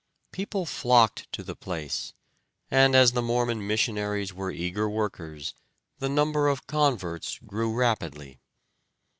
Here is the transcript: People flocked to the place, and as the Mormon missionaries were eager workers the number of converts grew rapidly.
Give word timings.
People 0.31 0.65
flocked 0.65 1.31
to 1.31 1.43
the 1.43 1.55
place, 1.55 2.13
and 2.71 2.95
as 2.95 3.11
the 3.11 3.21
Mormon 3.21 3.67
missionaries 3.67 4.33
were 4.33 4.49
eager 4.49 4.89
workers 4.89 5.53
the 5.99 6.09
number 6.09 6.47
of 6.47 6.65
converts 6.65 7.37
grew 7.45 7.71
rapidly. 7.71 8.39